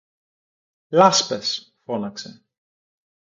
Λάσπες! 0.89 1.75
φώναξε 1.83 2.43